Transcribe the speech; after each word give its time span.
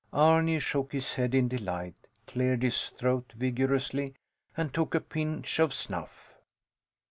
Arni 0.13 0.57
shook 0.59 0.93
his 0.93 1.13
head 1.13 1.35
in 1.35 1.47
delight, 1.47 1.93
cleared 2.25 2.63
his 2.63 2.89
throat 2.89 3.31
vigorously, 3.37 4.15
and 4.57 4.73
took 4.73 4.95
a 4.95 4.99
pinch 4.99 5.59
of 5.59 5.71
snuff. 5.75 6.33